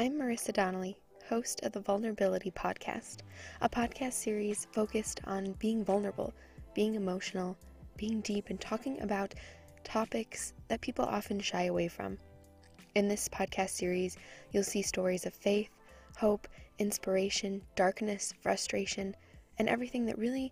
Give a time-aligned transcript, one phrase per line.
[0.00, 0.96] I'm Marisa Donnelly,
[1.28, 3.18] host of the Vulnerability Podcast,
[3.60, 6.32] a podcast series focused on being vulnerable,
[6.74, 7.54] being emotional,
[7.98, 9.34] being deep, and talking about
[9.84, 12.16] topics that people often shy away from.
[12.94, 14.16] In this podcast series,
[14.52, 15.68] you'll see stories of faith,
[16.16, 16.48] hope,
[16.78, 19.14] inspiration, darkness, frustration,
[19.58, 20.50] and everything that really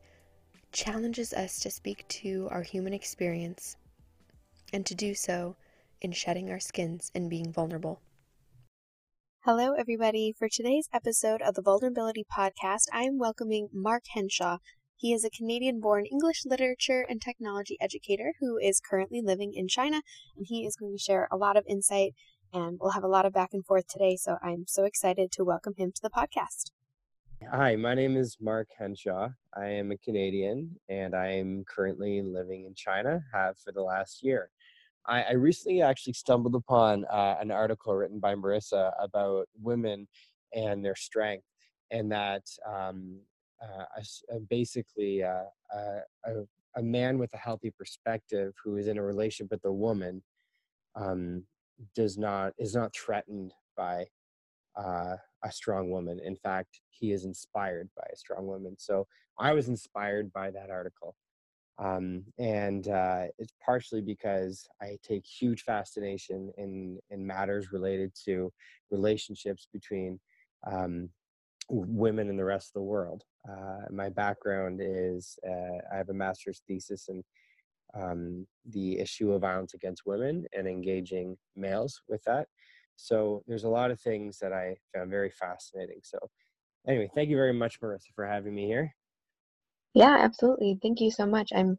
[0.72, 3.78] challenges us to speak to our human experience
[4.74, 5.56] and to do so
[6.02, 8.02] in shedding our skins and being vulnerable.
[9.42, 10.34] Hello, everybody.
[10.36, 14.58] For today's episode of the Vulnerability Podcast, I am welcoming Mark Henshaw.
[14.96, 19.68] He is a Canadian born English literature and technology educator who is currently living in
[19.68, 20.02] China,
[20.36, 22.14] and he is going to share a lot of insight
[22.52, 24.16] and we'll have a lot of back and forth today.
[24.16, 26.72] So I'm so excited to welcome him to the podcast.
[27.48, 29.28] Hi, my name is Mark Henshaw.
[29.56, 34.24] I am a Canadian and I am currently living in China, have for the last
[34.24, 34.50] year.
[35.06, 40.06] I, I recently actually stumbled upon uh, an article written by Marisa about women
[40.54, 41.46] and their strength,
[41.90, 43.20] and that um,
[43.62, 46.44] uh, basically uh, a,
[46.76, 50.22] a, man with a healthy perspective who is in a relationship with a woman
[50.94, 51.42] um,
[51.94, 54.06] does not is not threatened by
[54.76, 56.20] uh, a strong woman.
[56.24, 58.76] In fact, he is inspired by a strong woman.
[58.78, 59.06] So
[59.38, 61.14] I was inspired by that article.
[61.78, 68.52] Um, and uh, it's partially because I take huge fascination in in matters related to
[68.90, 70.18] relationships between
[70.66, 71.08] um,
[71.68, 73.22] women and the rest of the world.
[73.48, 77.22] Uh, my background is uh, I have a master's thesis in
[77.94, 82.48] um, the issue of violence against women and engaging males with that.
[82.96, 86.00] So there's a lot of things that I found very fascinating.
[86.02, 86.18] So
[86.86, 88.94] anyway, thank you very much, Marisa, for having me here.
[89.98, 90.78] Yeah, absolutely.
[90.80, 91.50] Thank you so much.
[91.54, 91.76] I'm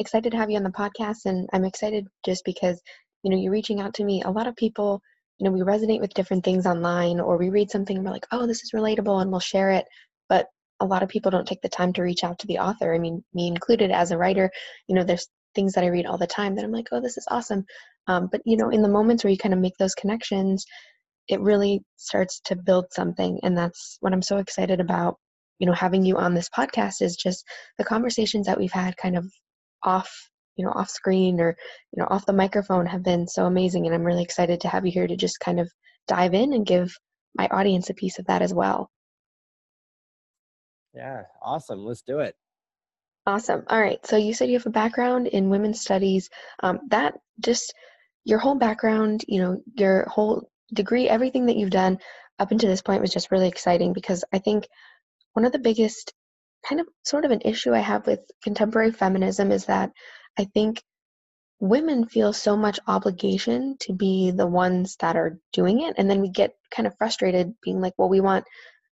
[0.00, 2.82] excited to have you on the podcast, and I'm excited just because
[3.22, 4.22] you know you're reaching out to me.
[4.22, 5.00] A lot of people,
[5.38, 8.26] you know, we resonate with different things online, or we read something and we're like,
[8.32, 9.86] oh, this is relatable, and we'll share it.
[10.28, 10.48] But
[10.80, 12.92] a lot of people don't take the time to reach out to the author.
[12.94, 14.50] I mean, me included as a writer,
[14.88, 17.18] you know, there's things that I read all the time that I'm like, oh, this
[17.18, 17.64] is awesome.
[18.08, 20.64] Um, but you know, in the moments where you kind of make those connections,
[21.28, 25.18] it really starts to build something, and that's what I'm so excited about
[25.60, 27.44] you know having you on this podcast is just
[27.78, 29.32] the conversations that we've had kind of
[29.84, 31.56] off you know off screen or
[31.92, 34.84] you know off the microphone have been so amazing and i'm really excited to have
[34.84, 35.70] you here to just kind of
[36.08, 36.92] dive in and give
[37.36, 38.90] my audience a piece of that as well.
[40.92, 42.34] Yeah awesome let's do it.
[43.26, 46.30] Awesome all right so you said you have a background in women's studies
[46.62, 47.72] um, that just
[48.24, 51.98] your whole background you know your whole degree everything that you've done
[52.38, 54.66] up until this point was just really exciting because i think
[55.34, 56.12] one of the biggest
[56.68, 59.90] kind of sort of an issue I have with contemporary feminism is that
[60.38, 60.82] I think
[61.60, 66.20] women feel so much obligation to be the ones that are doing it and then
[66.20, 68.44] we get kind of frustrated being like well we want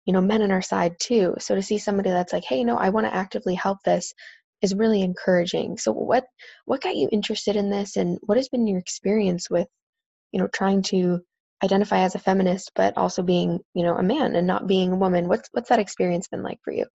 [0.06, 1.34] you know men on our side too.
[1.38, 4.14] So to see somebody that's like hey no i want to actively help this
[4.62, 5.76] is really encouraging.
[5.76, 6.24] So what
[6.64, 9.68] what got you interested in this and what has been your experience with
[10.32, 11.20] you know trying to
[11.62, 14.96] identify as a feminist but also being you know a man and not being a
[14.96, 15.28] woman.
[15.28, 16.86] What's what's that experience been like for you?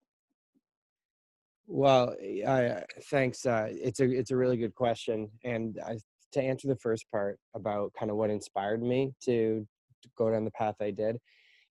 [1.68, 2.80] Well uh,
[3.10, 5.98] thanks uh, it's a it's a really good question and I,
[6.32, 9.68] to answer the first part about kind of what inspired me to,
[10.04, 11.18] to go down the path i did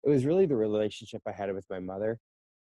[0.05, 2.19] it was really the relationship i had with my mother.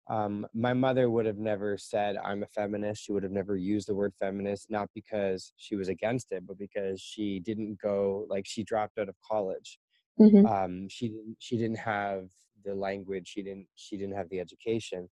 [0.09, 3.03] Um, my mother would have never said i'm a feminist.
[3.03, 6.57] She would have never used the word feminist not because she was against it but
[6.57, 9.77] because she didn't go like she dropped out of college
[10.19, 10.45] Mm-hmm.
[10.45, 12.29] Um, she didn't she didn't have
[12.65, 13.27] the language.
[13.27, 15.09] She didn't she didn't have the education.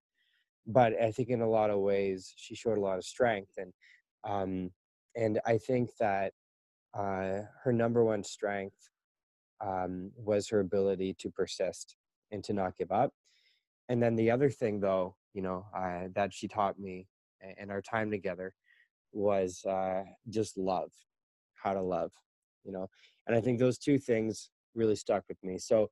[0.66, 3.72] But I think in a lot of ways she showed a lot of strength and
[4.24, 4.72] um,
[5.16, 6.34] and I think that
[6.94, 8.90] uh, her number one strength
[9.66, 11.96] um, was her ability to persist
[12.32, 13.12] and to not give up.
[13.90, 17.08] And then the other thing, though, you know, uh, that she taught me
[17.58, 18.54] in our time together
[19.12, 20.92] was uh, just love,
[21.56, 22.12] how to love,
[22.64, 22.88] you know.
[23.26, 25.58] And I think those two things really stuck with me.
[25.58, 25.90] So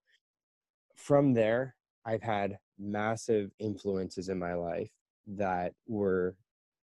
[0.95, 4.91] from there, I've had massive influences in my life
[5.27, 6.35] that were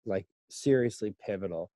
[0.06, 1.72] like seriously pivotal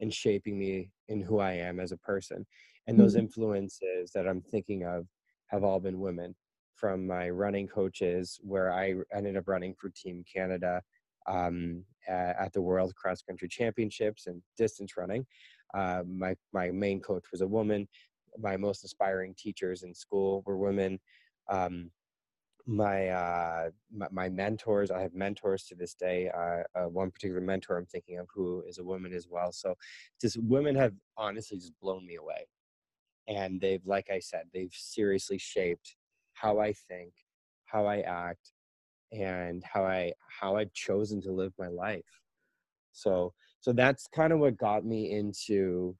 [0.00, 2.46] in shaping me in who I am as a person.
[2.86, 3.20] And those mm-hmm.
[3.20, 5.06] influences that I'm thinking of
[5.48, 6.34] have all been women
[6.74, 10.82] from my running coaches, where I ended up running for Team Canada
[11.26, 15.24] um, at the World Cross Country Championships and distance running.
[15.72, 17.88] Uh, my my main coach was a woman
[18.38, 20.98] my most inspiring teachers in school were women.
[21.48, 21.90] Um,
[22.66, 26.30] my, uh, my, my mentors, I have mentors to this day.
[26.30, 29.52] Uh, uh, one particular mentor I'm thinking of who is a woman as well.
[29.52, 29.74] So,
[30.20, 32.48] just women have honestly just blown me away,
[33.28, 35.96] and they've, like I said, they've seriously shaped
[36.32, 37.12] how I think,
[37.66, 38.52] how I act,
[39.12, 42.02] and how I how I've chosen to live my life.
[42.92, 45.96] So so that's kind of what got me into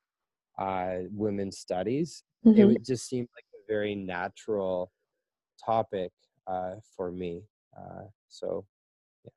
[0.59, 2.23] uh, women's studies.
[2.47, 2.61] Mm-hmm.
[2.61, 4.91] It would just seemed like a very natural
[5.65, 6.13] topic
[6.47, 7.43] uh, for me.
[7.77, 8.65] Uh, so
[9.25, 9.31] yeah.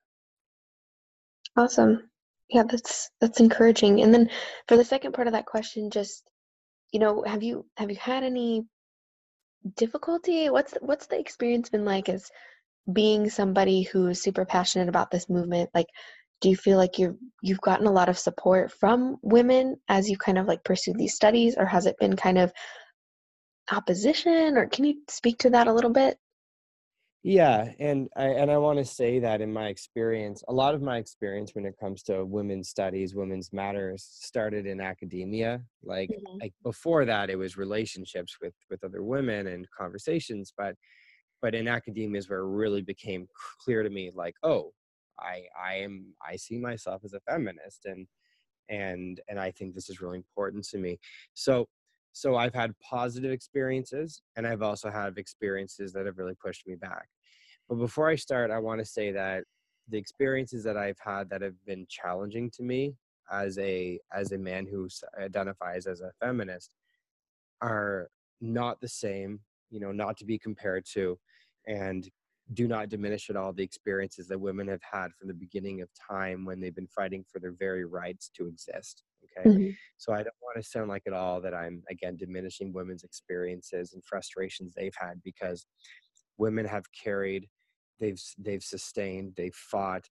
[1.63, 2.09] Awesome.
[2.49, 4.01] Yeah, that's that's encouraging.
[4.01, 4.29] And then
[4.67, 6.23] for the second part of that question, just
[6.91, 8.65] you know, have you have you had any
[9.75, 10.49] difficulty?
[10.49, 12.29] What's what's the experience been like as
[12.91, 15.69] being somebody who is super passionate about this movement?
[15.73, 15.87] Like,
[16.41, 20.17] do you feel like you've you've gotten a lot of support from women as you
[20.17, 22.51] kind of like pursue these studies, or has it been kind of
[23.71, 24.57] opposition?
[24.57, 26.17] Or can you speak to that a little bit?
[27.23, 30.81] Yeah, and I and I want to say that in my experience, a lot of
[30.81, 35.61] my experience when it comes to women's studies, women's matters, started in academia.
[35.83, 36.37] Like mm-hmm.
[36.39, 40.53] like before that, it was relationships with with other women and conversations.
[40.57, 40.75] But
[41.41, 43.27] but in academia is where it really became
[43.63, 44.71] clear to me, like, oh,
[45.19, 48.07] I I am I see myself as a feminist, and
[48.69, 50.99] and and I think this is really important to me.
[51.33, 51.67] So
[52.13, 56.73] so I've had positive experiences and I've also had experiences that have really pushed me
[56.75, 57.07] back.
[57.69, 59.43] But before I start, I want to say that
[59.89, 62.95] the experiences that I've had that have been challenging to me
[63.31, 64.87] as a as a man who
[65.21, 66.75] identifies as a feminist
[67.61, 68.09] are
[68.41, 71.17] not the same, you know, not to be compared to
[71.67, 72.09] and
[72.53, 75.89] do not diminish at all the experiences that women have had from the beginning of
[76.09, 79.69] time when they've been fighting for their very rights to exist okay mm-hmm.
[79.97, 83.93] so i don't want to sound like at all that i'm again diminishing women's experiences
[83.93, 85.65] and frustrations they've had because
[86.37, 87.47] women have carried
[87.99, 90.07] they've they've sustained they've fought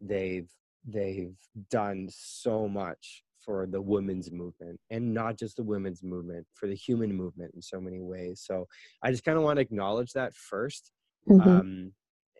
[0.00, 0.48] they've
[0.86, 1.36] they've
[1.70, 6.74] done so much for the women's movement and not just the women's movement for the
[6.74, 8.66] human movement in so many ways so
[9.02, 10.90] i just kind of want to acknowledge that 1st
[11.28, 11.48] mm-hmm.
[11.48, 11.92] um,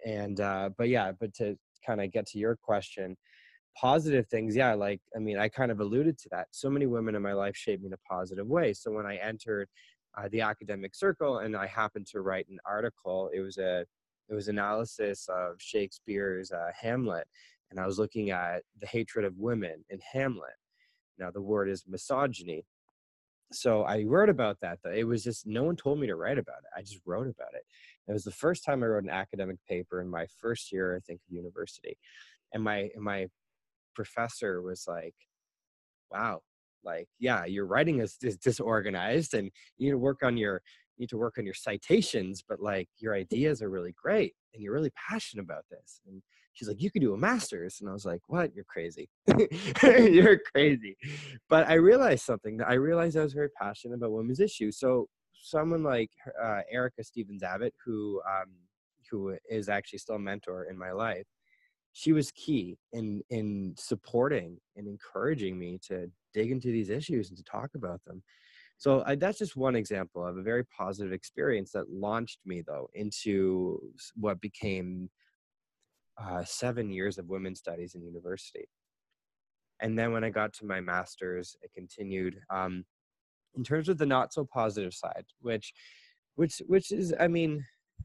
[0.05, 3.17] and uh, but yeah but to kind of get to your question
[3.81, 6.47] positive things yeah like i mean i kind of alluded to that.
[6.51, 8.73] So many women in my life shaped me in a positive way.
[8.73, 9.69] So when i entered
[10.19, 13.85] uh, the academic circle and i happened to write an article it was a
[14.29, 17.27] it was analysis of shakespeare's uh, hamlet
[17.71, 20.57] and i was looking at the hatred of women in hamlet.
[21.19, 22.65] Now the word is misogyny
[23.55, 26.39] so i wrote about that though it was just no one told me to write
[26.39, 27.63] about it i just wrote about it.
[28.09, 31.01] It was the first time i wrote an academic paper in my first year i
[31.01, 31.97] think of university
[32.53, 33.27] and my my
[33.95, 35.15] professor was like
[36.11, 36.41] wow
[36.85, 40.63] like yeah your writing is, is disorganized and you need to work on your
[40.97, 44.63] you need to work on your citations but like your ideas are really great and
[44.63, 46.01] you're really passionate about this.
[46.07, 46.23] And
[46.53, 47.81] she's like you could do a master's.
[47.81, 48.55] And i was like what?
[48.55, 49.09] You're crazy.
[49.83, 50.97] You're crazy.
[51.49, 54.79] But i realized something that i realized i was very passionate about women's issues.
[54.79, 56.11] So someone like
[56.43, 58.51] uh, erica stevens abbott who um,
[59.11, 61.27] who is actually still a mentor in my life
[61.93, 67.37] she was key in in supporting and encouraging me to dig into these issues and
[67.37, 68.23] to talk about them.
[68.79, 72.89] So I, that's just one example of a very positive experience that launched me though
[72.95, 73.81] into
[74.17, 75.11] what became
[76.19, 78.67] uh, seven years of women's studies in university.
[79.81, 82.85] And then when i got to my master's it continued um,
[83.57, 85.73] in terms of the not so positive side which
[86.37, 87.65] which which is i mean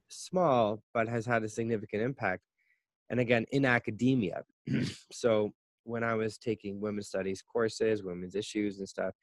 [0.09, 2.42] small but has had a significant impact
[3.09, 4.44] and again in academia.
[5.11, 9.14] So when i was taking women's studies courses women's issues and stuff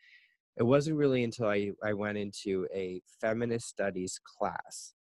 [0.56, 4.94] it wasn't really until i, I went into a feminist studies class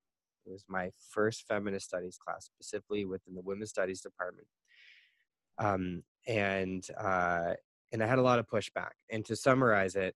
[0.46, 4.48] it was my first feminist studies class specifically within the women's studies department.
[5.58, 7.54] Um, and uh,
[7.92, 8.92] and i had a lot of pushback.
[9.10, 10.16] And to summarize it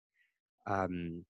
[0.67, 1.25] um,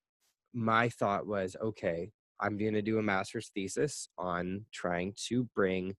[0.53, 5.95] my thought was okay i'm going to do a master's thesis on trying to bring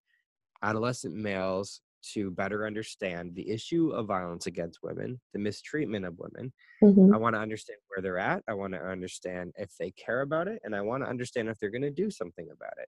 [0.63, 1.81] adolescent males
[2.13, 6.53] to better understand the issue of violence against women, the mistreatment of women.
[6.83, 7.13] Mm-hmm.
[7.13, 8.43] I want to understand where they're at.
[8.47, 11.59] I want to understand if they care about it, and I want to understand if
[11.59, 12.87] they're going to do something about it.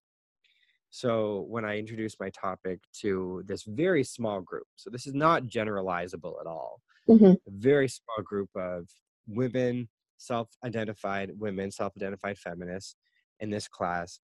[0.92, 5.44] So, when I introduced my topic to this very small group, so this is not
[5.44, 7.26] generalizable at all, mm-hmm.
[7.26, 8.88] a very small group of
[9.28, 12.96] women, self identified women, self identified feminists
[13.40, 14.20] in this class,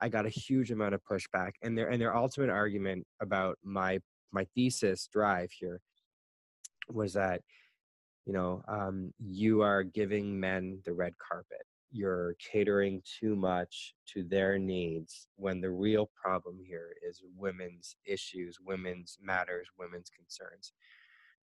[0.00, 3.98] I got a huge amount of pushback, and their and their ultimate argument about my
[4.32, 5.80] my thesis drive here
[6.88, 7.42] was that
[8.26, 11.66] you know um, you are giving men the red carpet.
[11.92, 18.58] You're catering too much to their needs when the real problem here is women's issues,
[18.60, 20.72] women's matters, women's concerns.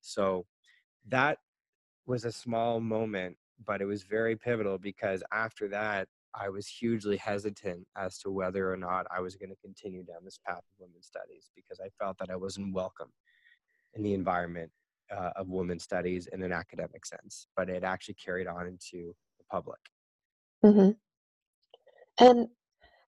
[0.02, 0.46] So
[1.08, 1.40] that
[2.06, 7.18] was a small moment, but it was very pivotal because after that, I was hugely
[7.18, 10.80] hesitant as to whether or not I was going to continue down this path of
[10.80, 13.10] women's studies because I felt that I wasn't welcome
[13.94, 14.72] in the environment
[15.16, 19.44] uh, of women's studies in an academic sense, but it actually carried on into the
[19.52, 19.80] public.
[20.66, 20.92] Mm-hmm.
[22.18, 22.48] And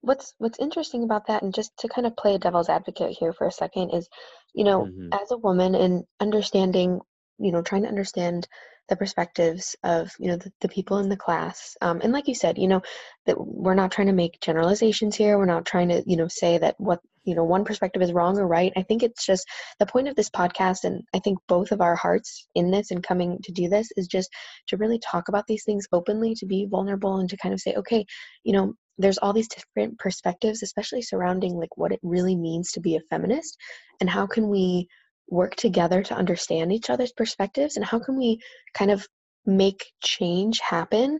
[0.01, 3.33] what's what's interesting about that, and just to kind of play a devil's advocate here
[3.33, 4.07] for a second, is,
[4.53, 5.09] you know, Mm-hmm.
[5.13, 6.99] as a woman and understanding,
[7.39, 8.47] you know, trying to understand
[8.89, 12.35] the perspectives of you know the, the people in the class um, and like you
[12.35, 12.81] said you know
[13.25, 16.57] that we're not trying to make generalizations here we're not trying to you know say
[16.57, 18.71] that what you know one perspective is wrong or right.
[18.75, 19.47] I think it's just
[19.79, 23.03] the point of this podcast and i think both of our hearts in this and
[23.03, 24.29] coming to do this is just
[24.67, 27.73] to really talk about these things openly to be vulnerable and to kind of say
[27.75, 28.05] okay
[28.43, 32.79] you know there's all these different perspectives especially surrounding like what it really means to
[32.79, 33.57] be a feminist
[33.99, 34.87] and how can we
[35.27, 38.39] work together to understand each other's perspectives and how can we
[38.73, 39.07] kind of
[39.45, 41.19] make change happen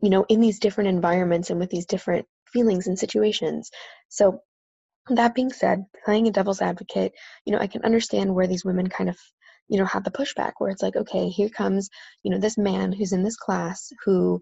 [0.00, 3.70] you know in these different environments and with these different feelings and situations.
[4.08, 4.40] So
[5.08, 7.12] that being said playing a devil's advocate
[7.44, 9.18] you know i can understand where these women kind of
[9.68, 11.90] you know have the pushback where it's like okay here comes
[12.22, 14.40] you know this man who's in this class who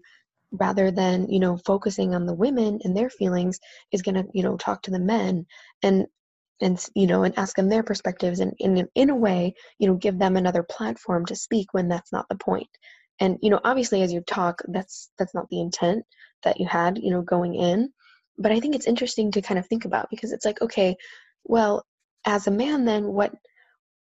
[0.51, 3.59] rather than you know focusing on the women and their feelings
[3.91, 5.45] is going to you know talk to the men.
[5.81, 6.07] And
[6.61, 9.95] and you know and ask them their perspectives and in in a way you know
[9.95, 12.69] give them another platform to speak when that's not the point.
[13.19, 16.03] and you know obviously as you talk that's that's not the intent
[16.43, 17.89] that you had you know going in.
[18.37, 20.95] But i think it's interesting to kind of think about because it's like okay
[21.43, 21.85] well
[22.25, 23.33] as a man then what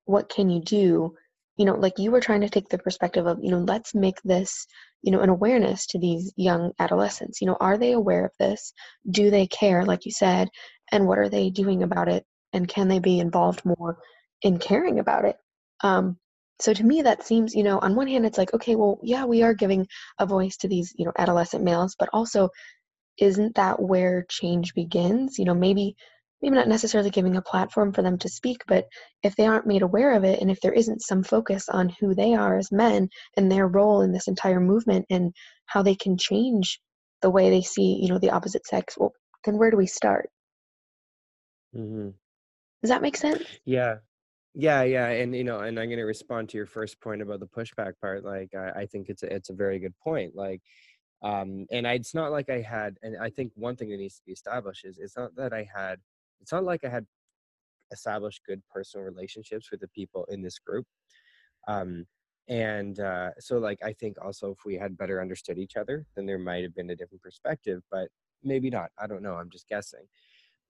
[0.06, 1.14] what can you do?
[1.58, 4.22] You know like you were trying to take the perspective of you know let's make
[4.24, 4.66] this
[5.04, 7.42] you know an awareness to these young adolescents.
[7.42, 8.74] You know are they aware of this?
[9.10, 10.50] Do they care like you said?
[10.92, 13.98] And what are they doing about it and can they be involved more
[14.42, 15.38] in caring about it?
[15.84, 16.18] Um,
[16.60, 19.26] so to me that seems you know on one hand it's like okay well yeah
[19.26, 19.88] we are giving
[20.20, 22.50] a voice to these you know adolescent males but also
[23.18, 25.38] isn't that where change begins?
[25.38, 25.96] You know maybe
[26.42, 28.86] maybe not necessarily giving a platform for them to speak but
[29.24, 32.16] if they aren't made aware of it and if there isn't some focus on who
[32.16, 35.34] they are as men and their role in this entire movement and
[35.66, 36.80] how they can change
[37.22, 39.14] the way they see you know the opposite sex well
[39.46, 40.30] then where do we start?
[41.76, 42.10] Mm-hmm.
[42.82, 43.98] Does that make sense Yeah.
[44.56, 47.48] Yeah, yeah, and you know, and I'm gonna respond to your first point about the
[47.48, 48.26] pushback part.
[48.26, 50.36] Like, I, I think it's a, it's a very good point.
[50.36, 50.62] Like,
[51.24, 54.18] um, and I, it's not like I had, and I think one thing that needs
[54.18, 56.00] to be established is it's not that I had,
[56.42, 57.06] it's not like I had
[57.92, 60.86] established good personal relationships with the people in this group.
[61.68, 62.06] Um,
[62.50, 66.26] and uh, so, like, I think also if we had better understood each other, then
[66.26, 68.10] there might have been a different perspective, but
[68.44, 68.92] maybe not.
[69.00, 69.36] I don't know.
[69.36, 70.06] I'm just guessing.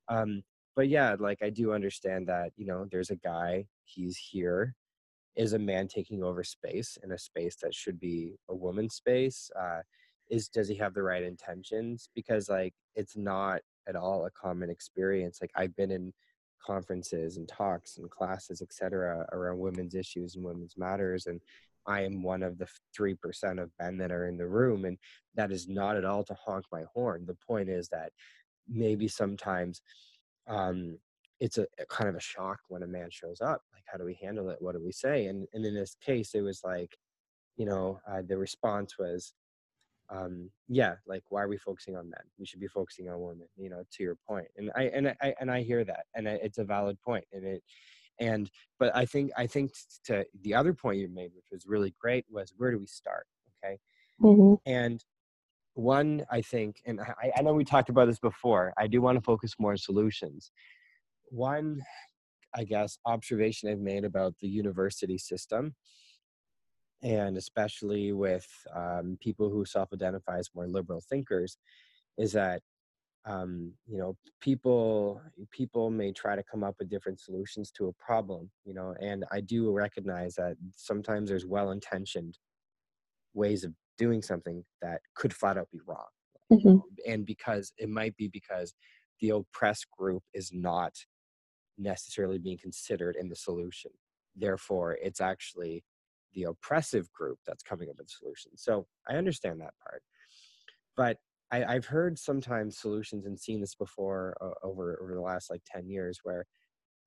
[0.09, 0.43] Um,
[0.75, 4.75] but yeah, like I do understand that, you know, there's a guy, he's here,
[5.35, 9.49] is a man taking over space in a space that should be a woman's space.
[9.57, 9.79] Uh,
[10.29, 12.09] is does he have the right intentions?
[12.15, 15.39] Because like it's not at all a common experience.
[15.41, 16.13] Like I've been in
[16.65, 21.41] conferences and talks and classes, etc., around women's issues and women's matters, and
[21.87, 24.97] I am one of the three percent of men that are in the room, and
[25.35, 27.25] that is not at all to honk my horn.
[27.25, 28.11] The point is that
[28.69, 29.81] maybe sometimes
[30.47, 30.97] um,
[31.39, 33.61] it's a, a kind of a shock when a man shows up.
[33.73, 34.57] Like, how do we handle it?
[34.61, 35.25] What do we say?
[35.25, 36.97] And and in this case, it was like,
[37.57, 39.33] you know, uh, the response was,
[40.09, 42.23] um, yeah, like why are we focusing on men?
[42.37, 43.47] We should be focusing on women.
[43.57, 44.47] You know, to your point.
[44.57, 47.25] And I and I and I hear that, and it's a valid point.
[47.33, 47.63] And it
[48.19, 49.71] and but I think I think
[50.05, 53.25] to the other point you made, which was really great, was where do we start?
[53.63, 53.79] Okay,
[54.21, 54.55] mm-hmm.
[54.65, 55.03] and
[55.73, 59.17] one i think and I, I know we talked about this before i do want
[59.17, 60.51] to focus more on solutions.
[61.29, 61.81] One
[62.53, 65.75] i guess observation i've made about the university system
[67.03, 71.57] and especially with um, people who self-identify as more liberal thinkers
[72.17, 72.61] is that
[73.25, 77.93] um, you know people people may try to come up with different solutions to a
[77.93, 82.37] problem you know and i do recognize that sometimes there's well-intentioned
[83.33, 86.07] ways of doing something that could flat out be wrong.
[86.51, 86.77] Mm-hmm.
[87.07, 88.73] And because it might be because
[89.21, 90.93] the oppressed group is not
[91.77, 93.91] necessarily being considered in the solution.
[94.35, 95.83] Therefore, it's actually
[96.33, 98.51] the oppressive group that's coming up with the solution.
[98.55, 100.01] So I understand that part.
[100.97, 101.17] But
[101.51, 105.61] I, have heard sometimes solutions and seen this before uh, over over the last like
[105.65, 106.45] 10 years where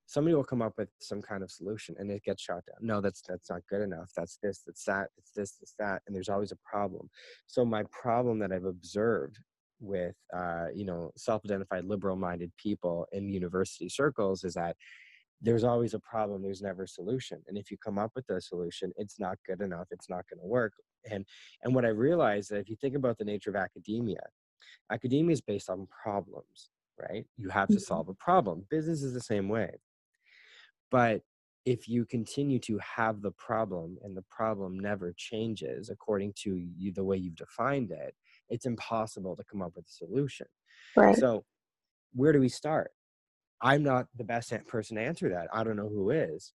[0.06, 2.76] somebody will come up with some kind of solution and it gets shot down.
[2.80, 4.11] No that's that's not good enough.
[4.16, 7.08] That's this that's that it's this it's that and there's always a problem.
[7.46, 9.38] So my problem that i've observed
[9.80, 14.76] with uh, you know self-identified liberal-minded people in university circles is that
[15.40, 18.40] there's always a problem there's never a solution and if you come up with a
[18.40, 20.73] solution it's not good enough it's not going to work
[21.11, 21.26] and
[21.62, 24.20] and what i realized that if you think about the nature of academia
[24.90, 27.26] academia is based on problems right?
[27.37, 27.80] You have to Mhm.
[27.80, 28.66] solve a problem.
[28.70, 29.80] Business is the same way
[30.94, 31.22] but
[31.64, 36.92] if you continue to have the problem and the problem never changes according to you
[36.92, 38.14] the way you've defined it
[38.48, 40.46] it's impossible to come up with a solution.
[40.96, 41.16] Right.
[41.16, 41.44] so
[42.12, 42.92] where do we start?
[43.60, 45.48] I'm not the best person to answer that.
[45.52, 46.52] I don't know who is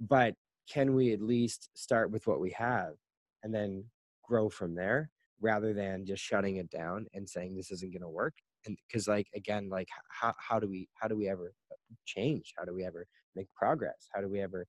[0.00, 0.34] but
[0.72, 2.94] can we at least start with what we have
[3.42, 3.84] and then
[4.24, 5.10] grow from there
[5.42, 9.08] rather than just shutting it down and saying this isn't going to work and because
[9.08, 12.74] like again like how, how do we how do we ever uh, change how do
[12.74, 14.66] we ever make progress how do we ever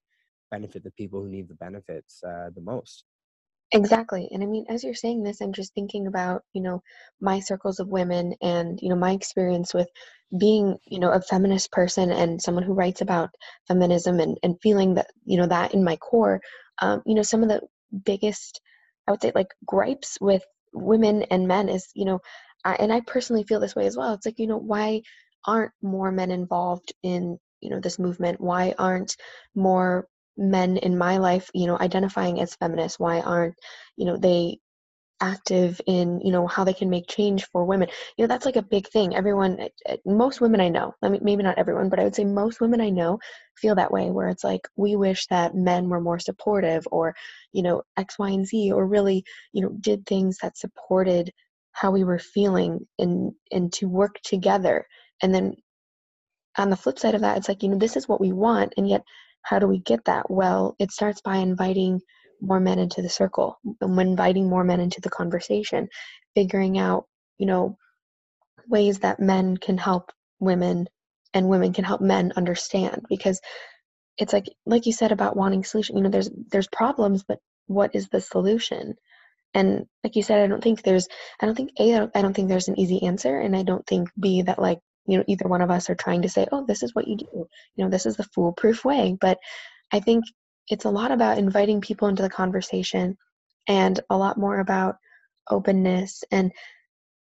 [0.51, 3.05] benefit the people who need the benefits uh, the most
[3.73, 4.29] Exactly.
[4.31, 6.83] And I mean, as you're saying this, I'm just thinking about, you know,
[7.19, 9.87] my circles of women and, you know, my experience with
[10.39, 13.31] being, you know, a feminist person and someone who writes about
[13.67, 16.39] feminism and, and feeling that, you know, that in my core.
[16.83, 17.61] Um, you know, some of the
[18.05, 18.61] biggest,
[19.07, 22.19] I would say, like gripes with women and men is, you know,
[22.65, 24.13] I, and I personally feel this way as well.
[24.13, 25.01] It's like, you know, why
[25.45, 28.39] aren't more men involved in, you know, this movement?
[28.39, 29.15] Why aren't
[29.55, 32.99] more men in my life, you know, identifying as feminists?
[32.99, 33.55] Why aren't,
[33.97, 34.57] you know, they
[35.21, 37.87] active in, you know, how they can make change for women?
[38.17, 39.15] You know, that's like a big thing.
[39.15, 42.15] Everyone, eh, eh, most women I know, I mean, maybe not everyone, but I would
[42.15, 43.19] say most women I know
[43.57, 47.15] feel that way, where it's like, we wish that men were more supportive or,
[47.51, 51.31] you know, X, Y, and Z, or really, you know, did things that supported
[51.73, 54.87] how we were feeling and and to work together.
[55.21, 55.55] And then
[56.57, 58.73] on the flip side of that, it's like, you know, this is what we want,
[58.77, 59.03] and yet
[59.43, 60.29] how do we get that?
[60.31, 62.01] Well, it starts by inviting
[62.41, 65.89] more men into the circle, and inviting more men into the conversation,
[66.35, 67.05] figuring out,
[67.37, 67.77] you know,
[68.67, 70.87] ways that men can help women
[71.33, 73.41] and women can help men understand because
[74.17, 77.95] it's like like you said about wanting solution, you know, there's there's problems, but what
[77.95, 78.95] is the solution?
[79.53, 81.07] And like you said, I don't think there's,
[81.39, 83.39] I don't think A, I don't, think there's an easy answer.
[83.39, 86.23] And I don't think B, that like, you know, either one of us are trying
[86.23, 87.47] to say, oh, this is what you do.
[87.75, 89.17] You know, this is the foolproof way.
[89.19, 89.37] But
[89.91, 90.25] I think
[90.69, 93.17] it's a lot about inviting people into the conversation
[93.67, 94.95] and a lot more about
[95.49, 96.51] openness and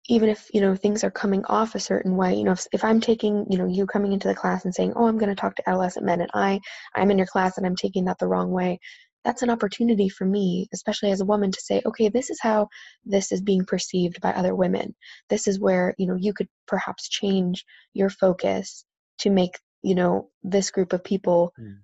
[0.08, 2.84] even if you know things are coming off a certain way you know if, if
[2.84, 5.40] i'm taking you know you coming into the class and saying oh i'm going to
[5.40, 6.60] talk to adolescent men and i
[6.94, 8.78] i'm in your class and i'm taking that the wrong way
[9.24, 12.68] that's an opportunity for me especially as a woman to say okay this is how
[13.04, 14.94] this is being perceived by other women
[15.28, 18.84] this is where you know you could perhaps change your focus
[19.18, 21.78] to make you know this group of people Mm.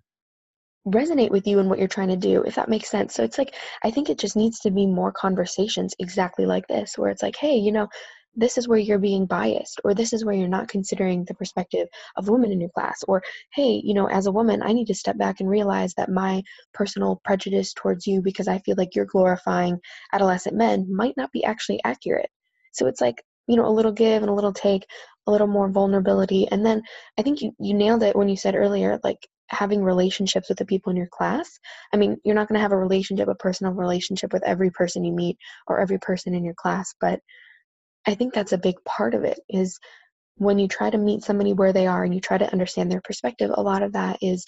[0.87, 3.37] resonate with you and what you're trying to do if that makes sense so it's
[3.37, 7.23] like i think it just needs to be more conversations exactly like this where it's
[7.23, 7.89] like hey you know
[8.39, 11.87] this is where you're being biased or this is where you're not considering the perspective
[12.17, 13.23] of women in your class or
[13.53, 16.43] hey you know as a woman i need to step back and realize that my
[16.73, 19.79] personal prejudice towards you because i feel like you're glorifying
[20.13, 22.31] adolescent men might not be actually accurate.
[22.73, 24.87] So it's like you know a little give and a little take
[25.27, 26.83] a little more vulnerability and then
[27.19, 30.67] i think you, you nailed it when you said earlier like having relationships with the
[30.67, 31.59] people in your class.
[31.95, 35.05] I mean you're not going to have a relationship a personal relationship with every person
[35.05, 37.21] you meet or every person in your class but
[38.09, 39.79] i think that's a big part of it is
[40.37, 43.03] when you try to meet somebody where they are and you try to understand their
[43.03, 44.45] perspective a lot of that is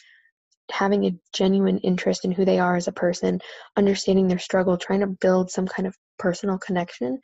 [0.71, 3.41] having a genuine interest in who they are as a person
[3.77, 7.19] understanding their struggle trying to build some kind of personal connection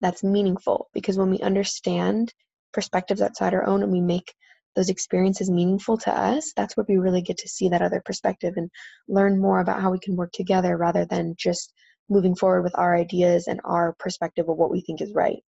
[0.00, 0.88] that's meaningful.
[0.94, 2.32] Because when we understand
[2.72, 4.32] perspectives outside our own and we make
[4.76, 8.54] those experiences meaningful to us that's where we really get to see that other perspective
[8.56, 8.70] and
[9.08, 11.72] learn more about how we can work together rather than just
[12.08, 15.42] moving forward with our ideas and our perspective of what we think is right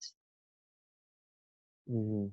[1.87, 2.33] hmm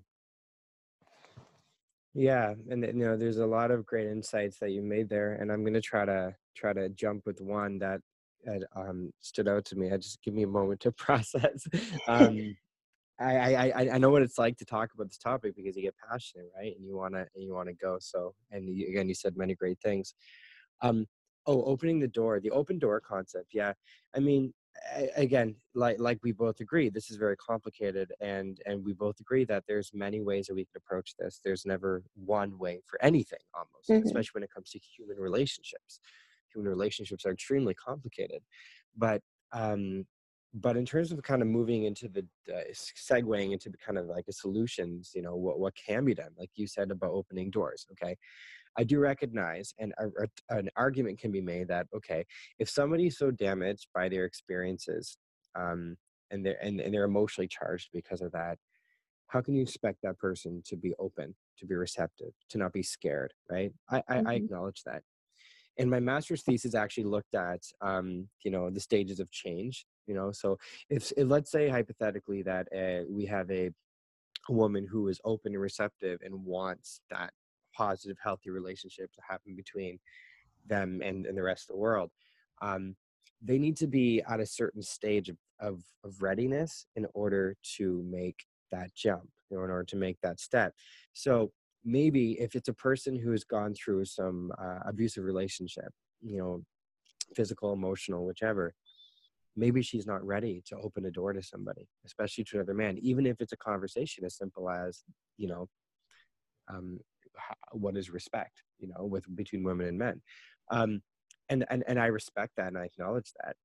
[2.13, 5.51] Yeah, and you know, there's a lot of great insights that you made there, and
[5.51, 8.01] I'm gonna try to try to jump with one that
[8.45, 9.91] that um, stood out to me.
[9.91, 11.67] I just give me a moment to process.
[12.07, 12.55] Um,
[13.21, 15.95] I, I I know what it's like to talk about this topic because you get
[16.09, 16.75] passionate, right?
[16.77, 17.97] And you wanna and you wanna go.
[17.99, 20.13] So, and you, again, you said many great things.
[20.81, 21.07] Um,
[21.45, 23.49] oh, opening the door, the open door concept.
[23.53, 23.73] Yeah,
[24.15, 24.53] I mean,
[25.15, 29.45] again, like like we both agree, this is very complicated, and and we both agree
[29.45, 31.41] that there's many ways that we can approach this.
[31.43, 35.99] There's never one way for anything, almost, hmm especially when it comes to human relationships.
[36.53, 38.43] Human relationships are extremely complicated,
[38.95, 40.07] but um,
[40.53, 44.07] but in terms of kind of moving into the uh, segueing into the kind of
[44.07, 47.51] like a solutions, you know, what what can be done, like you said about opening
[47.51, 47.85] doors.
[47.91, 48.17] Okay,
[48.79, 52.25] I do recognize, and a, an argument can be made that okay,
[52.59, 55.17] if somebody's so damaged by their experiences,
[55.53, 55.97] um,
[56.31, 58.57] and they're and, and they're emotionally charged because of that,
[59.27, 62.81] how can you expect that person to be open, to be receptive, to not be
[62.81, 63.73] scared, right?
[63.91, 65.03] I I, I hmm acknowledge that.
[65.77, 70.15] And my master's thesis actually looked at, um, you know, the stages of change you
[70.15, 70.57] know so
[70.89, 73.69] if, if let's say hypothetically that uh, we have a
[74.49, 77.31] woman who is open and receptive and wants that
[77.75, 79.99] positive healthy relationships to happen between
[80.67, 82.11] them and, and the rest of the world
[82.61, 82.95] um,
[83.41, 88.03] they need to be at a certain stage of, of, of readiness in order to
[88.09, 90.73] make that jump in order to make that step.
[91.13, 91.51] So
[91.83, 96.61] maybe if it's a person who has gone through some uh, abusive relationship you know
[97.35, 98.73] physical emotional whichever
[99.55, 103.25] maybe she's not ready to open a door to somebody especially to another man even
[103.25, 105.03] if it's a conversation as simple as
[105.37, 105.67] you know
[106.69, 106.99] um,
[107.71, 110.21] what is respect you know with between women and men.
[110.71, 111.01] Um,
[111.49, 113.55] and, and and i respect that and i acknowledge that.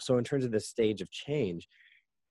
[0.00, 1.68] So in terms of the stage of change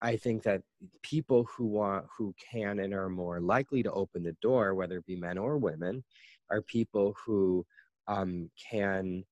[0.01, 0.61] i think that
[1.03, 5.05] people who want who can and are more likely to open the door whether it
[5.05, 6.03] be men or women
[6.49, 7.65] are people who
[8.07, 9.23] um, can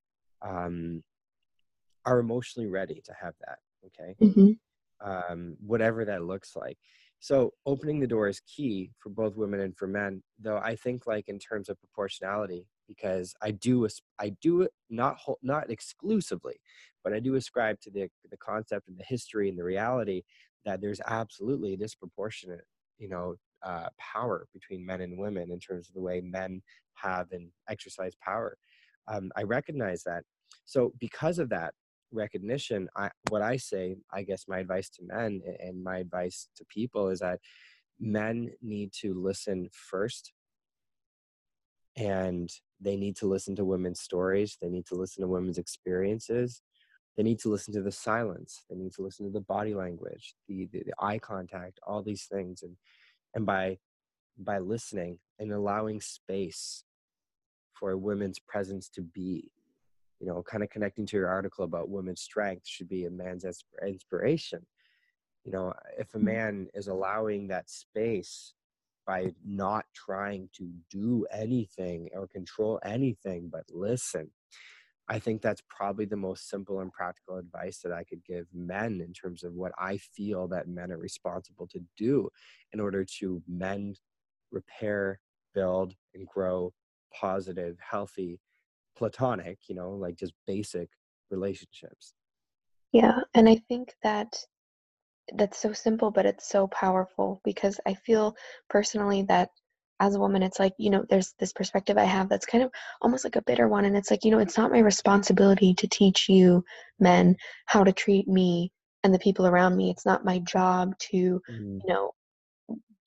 [0.44, 1.04] um,
[2.06, 4.16] are emotionally ready to have that okay?
[4.22, 5.10] Mm-hmm.
[5.10, 6.78] um, whatever that looks like
[7.20, 11.08] so opening the door is key for both women and for men though i think
[11.08, 13.88] like in terms of proportionality because i do
[14.20, 16.56] i do it not not exclusively
[17.04, 20.22] but i do ascribe to the the concept and the history and the reality
[20.66, 22.66] that there's absolutely disproportionate
[23.00, 26.62] you know uh, power between men and women in terms of the way men
[26.94, 28.58] have and exercise power.
[29.08, 30.24] Um, i recognize that.
[30.66, 31.74] So because of that
[32.12, 36.66] recognition i what i say i guess my advice to men and my advice to
[36.66, 37.40] people is that
[38.00, 40.32] men need to listen first
[41.98, 46.62] and they need to listen to women's stories they need to listen to women's experiences
[47.18, 50.36] they need to listen to the silence they need to listen to the body language
[50.48, 52.78] the, the, the eye contact all these things and
[53.34, 53.78] and by
[54.38, 56.84] by listening and allowing space
[57.74, 59.52] for a women's presence to be
[60.20, 63.46] you know, kind of connecting to your article about women's strength should be a man's
[63.86, 64.66] inspiration.
[65.46, 66.26] You know, if a mm-hmm.
[66.26, 68.54] man is allowing that space
[69.06, 74.30] by not trying to do anything or control anything but listen,
[75.10, 79.00] I think that's probably the most simple and practical advice that I could give men
[79.00, 82.30] in terms of what I feel that men are responsible to do
[82.74, 84.00] in order to mend,
[84.52, 85.22] repair,
[85.54, 86.74] build, and grow
[87.14, 88.38] positive, healthy
[88.98, 90.90] platonic, you know, like just basic
[91.30, 92.14] relationships.
[92.92, 94.38] Yeah, and I think that
[95.34, 98.36] that's so simple, but it's so powerful because I feel
[98.70, 99.50] personally that
[100.00, 102.72] as a woman, it's like, you know, there's this perspective I have that's kind of
[103.02, 103.86] almost like a bitter one.
[103.86, 106.64] And it's like, you know, it's not my responsibility to teach you
[107.00, 108.72] men how to treat me
[109.04, 109.90] and the people around me.
[109.90, 111.80] It's not my job to, mm.
[111.84, 112.12] you know,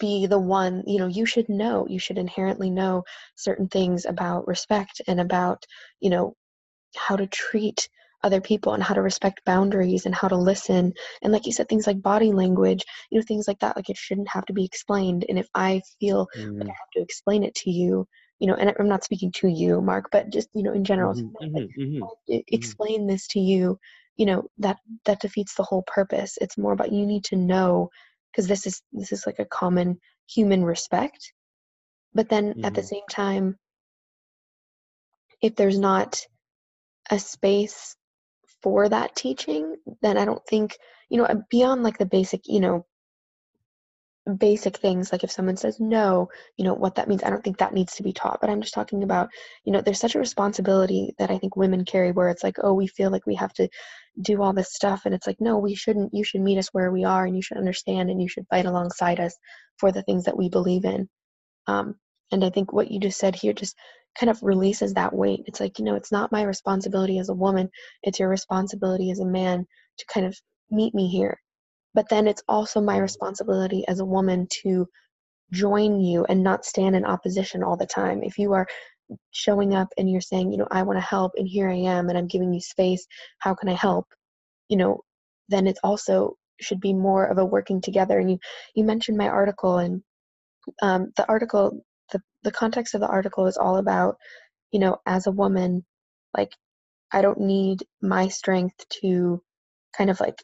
[0.01, 3.05] be the one you know you should know you should inherently know
[3.37, 5.65] certain things about respect and about
[6.01, 6.35] you know
[6.97, 7.89] how to treat
[8.23, 11.69] other people and how to respect boundaries and how to listen and like you said
[11.69, 14.65] things like body language you know things like that like it shouldn't have to be
[14.65, 16.59] explained and if i feel mm.
[16.59, 18.07] like i have to explain it to you
[18.39, 21.15] you know and i'm not speaking to you mark but just you know in general
[21.15, 22.39] mm-hmm, like, mm-hmm, mm-hmm.
[22.49, 23.79] explain this to you
[24.17, 27.89] you know that that defeats the whole purpose it's more about you need to know
[28.31, 31.33] because this is this is like a common human respect
[32.15, 32.65] but then mm-hmm.
[32.65, 32.89] at the mm-hmm.
[32.89, 33.57] same time
[35.43, 36.27] if there's not
[37.11, 37.97] a space
[38.63, 40.77] for that teaching then i don't think
[41.09, 42.87] you know beyond like the basic you know
[44.37, 47.59] basic things like if someone says no you know what that means i don't think
[47.59, 49.29] that needs to be taught but i'm just talking about
[49.65, 52.73] you know there's such a responsibility that i think women carry where it's like oh
[52.75, 53.69] we feel like we have to
[54.21, 56.91] do all this stuff and it's like no we shouldn't you should meet us where
[56.91, 59.37] we are and you should understand and you should fight alongside us
[59.79, 61.09] for the things that we believe in.
[61.67, 61.95] Um,
[62.33, 63.77] and i think what you just said here just
[64.19, 65.43] kind of releases that weight.
[65.47, 67.71] It's like you know it's not my responsibility as a woman
[68.03, 69.67] it's your responsibility as a man
[69.99, 70.37] to kind of
[70.71, 71.41] meet me here.
[71.95, 74.87] But then it's also my responsibility as a woman to
[75.53, 78.23] join you and not stand in opposition all the time.
[78.23, 78.67] If you are
[79.33, 82.09] showing up and you're saying you know i want to help and here i am
[82.09, 83.07] and i'm giving you space.
[83.39, 84.07] How can i help?
[84.69, 85.01] You know
[85.49, 88.19] then it also should be more of a working together.
[88.19, 88.39] And you
[88.75, 90.03] you mentioned my article and
[90.83, 94.17] um, the article the, the context of the article is all about
[94.73, 95.85] you know as a woman
[96.37, 96.53] like
[97.13, 99.43] i don't need my strength to
[99.97, 100.43] kind of like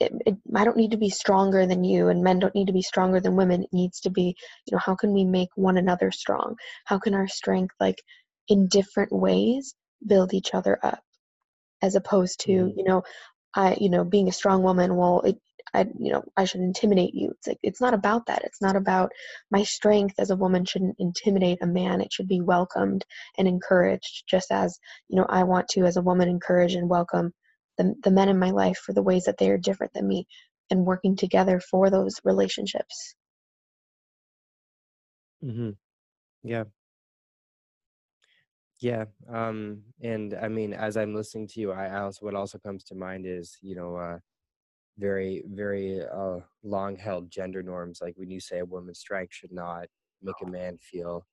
[0.00, 2.72] it, it, I don't need to be stronger than you, and men don't need to
[2.72, 3.62] be stronger than women.
[3.62, 6.56] It needs to be, you know, how can we make one another strong?
[6.84, 8.02] How can our strength, like,
[8.48, 9.74] in different ways,
[10.06, 11.02] build each other up,
[11.82, 12.78] as opposed to, mm-hmm.
[12.78, 13.02] you know,
[13.54, 14.96] I, you know, being a strong woman.
[14.96, 15.38] Well, it,
[15.72, 17.32] I, you know, I should intimidate you.
[17.32, 18.44] It's like it's not about that.
[18.44, 19.10] It's not about
[19.50, 22.00] my strength as a woman shouldn't intimidate a man.
[22.00, 23.04] It should be welcomed
[23.36, 24.78] and encouraged, just as
[25.08, 27.32] you know I want to, as a woman, encourage and welcome
[27.78, 30.26] the, the men in my life for the ways that they are different than me
[30.70, 33.14] and working together for those relationships.
[35.44, 35.70] Mm-hmm.
[36.42, 36.64] Yeah.
[38.80, 39.04] Yeah.
[39.32, 42.94] Um, and I mean, as I'm listening to you, I also what also comes to
[42.94, 44.18] mind is, you know, uh,
[44.98, 48.00] very, very uh, long held gender norms.
[48.02, 49.86] Like when you say a woman's strike should not
[50.22, 51.26] make a man feel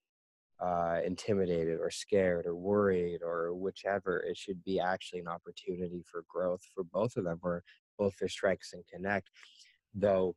[0.63, 6.23] uh, intimidated or scared or worried or whichever, it should be actually an opportunity for
[6.29, 7.63] growth for both of them, where
[7.99, 9.29] both their strikes and connect.
[9.93, 10.35] Though,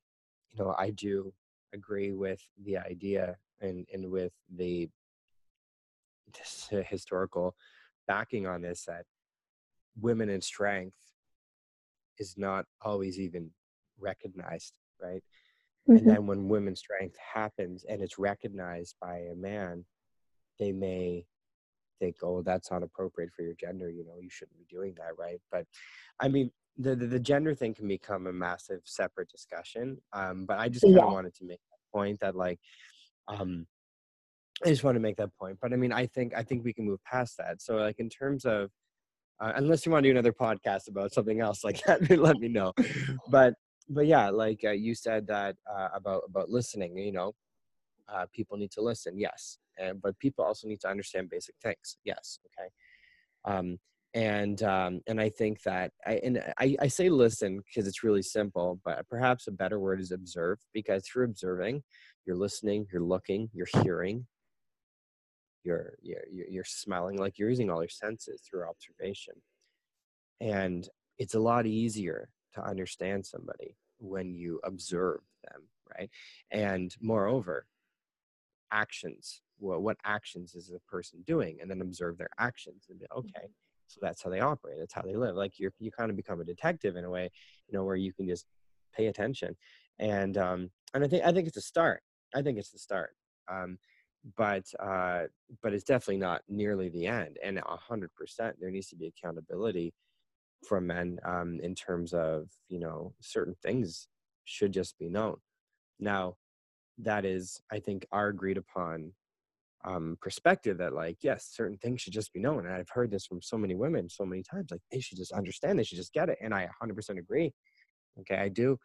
[0.52, 1.32] you know, I do
[1.72, 4.90] agree with the idea and, and with the
[6.88, 7.54] historical
[8.08, 9.04] backing on this that
[10.00, 10.98] women in strength
[12.18, 13.50] is not always even
[13.98, 15.22] recognized, right?
[15.88, 15.98] Mm-hmm.
[15.98, 19.84] And then when women's strength happens and it's recognized by a man,
[20.58, 21.26] they may
[21.98, 23.90] think, oh, that's not appropriate for your gender.
[23.90, 25.40] You know, you shouldn't be doing that, right?
[25.50, 25.66] But
[26.20, 29.98] I mean, the the, the gender thing can become a massive separate discussion.
[30.12, 31.12] Um, but I just kind of yeah.
[31.12, 32.58] wanted to make that point that like,
[33.28, 33.66] um,
[34.64, 35.58] I just want to make that point.
[35.60, 37.62] But I mean, I think I think we can move past that.
[37.62, 38.70] So like in terms of
[39.40, 42.48] uh, unless you want to do another podcast about something else like that, let me
[42.48, 42.72] know.
[43.28, 43.54] But
[43.88, 46.96] but yeah, like uh, you said that uh, about about listening.
[46.96, 47.32] You know,
[48.12, 49.18] uh, people need to listen.
[49.18, 51.98] Yes, and but people also need to understand basic things.
[52.04, 52.38] Yes.
[52.46, 52.68] Okay.
[53.44, 53.78] Um,
[54.14, 58.22] and um, and I think that I and I, I say listen because it's really
[58.22, 61.82] simple, but perhaps a better word is observe because through observing,
[62.24, 64.26] you're listening, you're looking, you're hearing,
[65.64, 69.34] you're you're you're smelling, like you're using all your senses through observation,
[70.40, 70.88] and
[71.18, 75.62] it's a lot easier to understand somebody when you observe them,
[75.94, 76.10] right?
[76.50, 77.66] And moreover,
[78.72, 83.06] actions well, what actions is the person doing and then observe their actions and be
[83.16, 83.86] okay mm-hmm.
[83.86, 85.34] so that's how they operate that's how they live.
[85.34, 87.30] Like you you kind of become a detective in a way
[87.68, 88.46] you know where you can just
[88.94, 89.56] pay attention.
[89.98, 92.02] And um and i think i think it's a start
[92.34, 93.16] i think it's the start
[93.50, 93.78] um
[94.36, 95.22] but uh
[95.62, 99.06] but it's definitely not nearly the end and a hundred percent there needs to be
[99.06, 99.94] accountability
[100.66, 104.08] from men um in terms of you know certain things
[104.46, 105.36] should just be known.
[106.00, 106.36] Now
[106.98, 109.12] that is i think our agreed upon
[109.84, 113.26] um, perspective that like yes certain things should just be known and i've heard this
[113.26, 116.12] from so many women so many times like they should just understand they should just
[116.12, 117.52] get it and i 100% agree
[118.18, 118.76] okay i do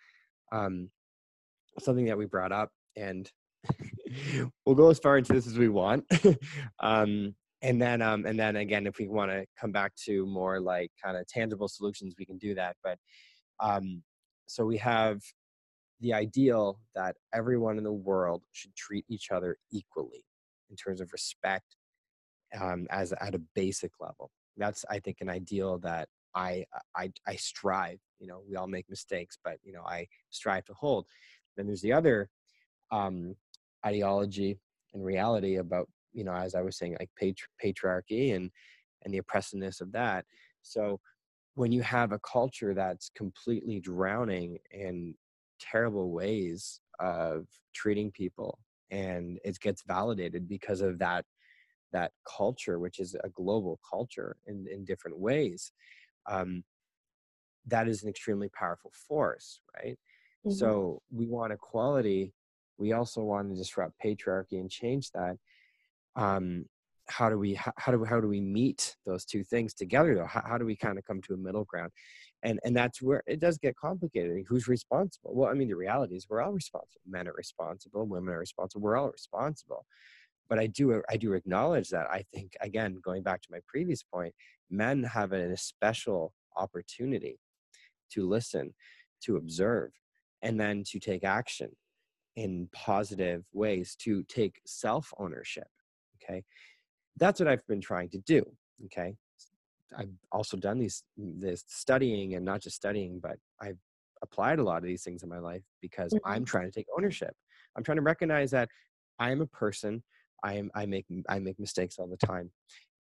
[0.52, 0.90] um,
[1.80, 3.32] something that we brought up and
[4.66, 6.04] we'll go as far into this as we want
[6.82, 10.60] um, and then um, and then again if we want to come back to more
[10.60, 12.98] like kind of tangible solutions we can do that but
[13.60, 14.04] um,
[14.48, 15.22] so we have
[16.02, 20.26] the ideal that everyone in the world should treat each other equally
[20.70, 21.76] in terms of respect
[22.60, 24.32] um, as at a basic level.
[24.58, 28.00] That's I think an ideal that I I I strive.
[28.20, 31.06] You know, we all make mistakes, but you know I strive to hold.
[31.56, 32.30] Then there's the other
[32.92, 33.36] um,
[33.86, 34.60] ideology
[34.94, 38.52] and reality about you know as I was saying like patri- patriarchy and
[39.04, 40.26] and the oppressiveness of that.
[40.62, 41.00] So
[41.56, 45.16] when you have a culture that's completely drowning in
[45.62, 51.26] terrible ways of treating people and it gets validated because of that
[51.94, 55.72] that culture which is a global culture in, in different ways
[56.30, 56.64] um,
[57.68, 59.98] that is an extremely powerful force right?
[60.46, 60.52] Mm-hmm.
[60.52, 62.34] so we want equality
[62.78, 65.38] we also want to disrupt patriarchy and change that
[66.16, 66.66] um,
[67.12, 70.26] how do we how, how do how do we meet those two things together though?
[70.26, 71.92] How, how do we kind of come to a middle ground
[72.44, 75.32] and and that's where it does get complicated who's responsible?
[75.34, 78.82] Well i mean the reality is we're all responsible men are responsible women are responsible
[78.82, 79.86] we're all responsible.
[80.50, 84.04] But i do i do acknowledge that i think again going back to my previous
[84.04, 84.34] point
[84.70, 87.40] men have a special opportunity
[88.12, 88.74] to listen
[89.24, 89.92] to observe
[90.42, 91.70] and then to take action
[92.36, 95.68] in positive ways to take self ownership
[96.24, 96.44] okay?
[97.18, 98.44] That's what i've been trying to do
[98.86, 99.16] okay
[99.98, 103.78] I've also done these this studying and not just studying, but I've
[104.22, 106.32] applied a lot of these things in my life because mm-hmm.
[106.32, 107.34] I'm trying to take ownership.
[107.76, 108.70] I'm trying to recognize that
[109.20, 110.04] I am a person.
[110.44, 112.52] I am I make I make mistakes all the time,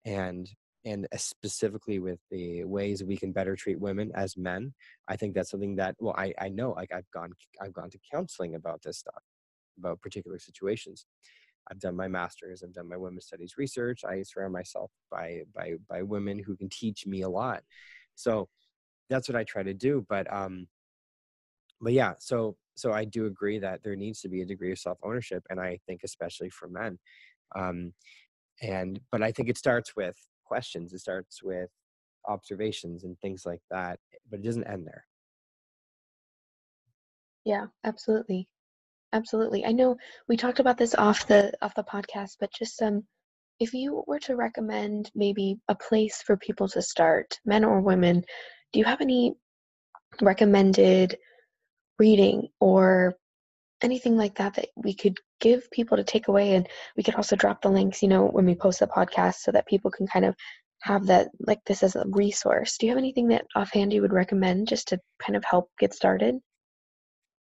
[0.04, 0.48] and
[0.84, 4.72] and specifically with the ways we can better treat women as men.
[5.08, 7.98] I think that's something that well I I know like I've gone I've gone to
[8.12, 9.22] counseling about this stuff
[9.78, 11.06] about particular situations
[11.70, 14.04] I've done my master's, I've done my women's studies research.
[14.04, 17.62] I surround myself by by by women who can teach me a lot.
[18.14, 18.48] So
[19.08, 20.04] that's what I try to do.
[20.08, 20.66] But um,
[21.80, 24.78] but yeah, so so I do agree that there needs to be a degree of
[24.78, 26.98] self ownership, and I think especially for men.
[27.56, 27.92] Um,
[28.62, 30.92] and but I think it starts with questions.
[30.92, 31.70] It starts with
[32.28, 33.98] observations and things like that
[34.30, 35.04] but it doesn't end there.
[37.44, 38.48] Yeah, absolutely.
[39.12, 39.64] Absolutely.
[39.64, 39.96] I know
[40.28, 43.04] we talked about this off the off the podcast, but just um
[43.58, 48.24] if you were to recommend maybe a place for people to start, men or women,
[48.72, 49.34] do you have any
[50.22, 51.18] recommended
[51.98, 53.16] reading or
[53.82, 56.54] anything like that that we could give people to take away?
[56.54, 59.52] And we could also drop the links you know when we post the podcast so
[59.52, 60.34] that people can kind of
[60.82, 62.78] have that like this as a resource.
[62.78, 65.94] Do you have anything that offhand you would recommend just to kind of help get
[65.94, 66.36] started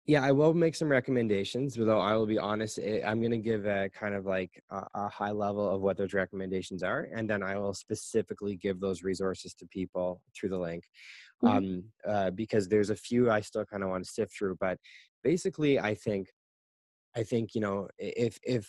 [0.08, 3.36] yeah i will make some recommendations though i will be honest eh, i'm going to
[3.36, 7.30] give a kind of like a, a, high level of what those recommendations are and
[7.30, 10.82] then i will specifically give those resources to people through the link
[11.44, 11.56] mm-hmm.
[11.56, 14.78] um, uh, because there's a few i still kind of want to sift through but
[15.22, 16.28] basically i think
[17.14, 18.68] i think you know if if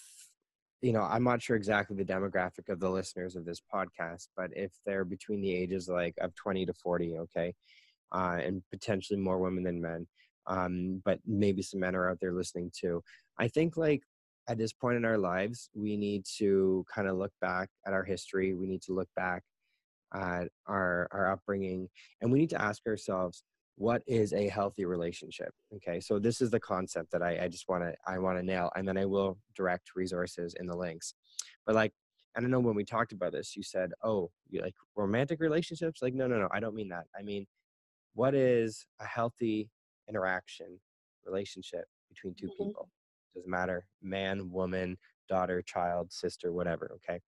[0.81, 4.49] you know i'm not sure exactly the demographic of the listeners of this podcast but
[4.55, 7.53] if they're between the ages like of 20 to 40 okay
[8.11, 10.07] uh, and potentially more women than men
[10.49, 13.01] um, but maybe some men are out there listening too.
[13.37, 14.03] I think like
[14.49, 18.03] at this point in our lives we need to kind of look back at our
[18.03, 19.43] history we need to look back
[20.13, 21.87] at our our upbringing
[22.19, 23.43] and we need to ask ourselves
[23.75, 25.53] what is a healthy relationship?
[25.73, 28.43] Okay so this is the concept that i, I just want to i want to
[28.43, 31.13] nail and then i will direct resources in the links.
[31.65, 31.93] But like
[32.35, 36.01] i don't know when we talked about this you said oh you like romantic relationships?
[36.01, 37.05] Like no no no i don't mean that.
[37.17, 37.45] I mean
[38.15, 39.69] what is a healthy
[40.09, 40.79] interaction
[41.25, 42.63] relationship between 2 mm-hmm.
[42.63, 42.89] people
[43.35, 47.19] doesn't matter man woman daughter child sister whatever okay